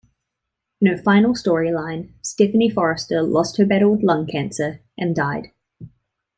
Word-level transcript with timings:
In 0.81 0.87
her 0.87 0.97
final 0.97 1.35
storyline, 1.35 2.09
Stephanie 2.23 2.71
Forrester 2.71 3.21
lost 3.21 3.57
her 3.57 3.67
battle 3.67 3.91
with 3.91 4.01
lung 4.01 4.25
cancer, 4.25 4.81
and 4.97 5.15
died. 5.15 5.51